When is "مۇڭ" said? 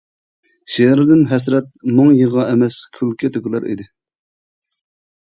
1.99-2.11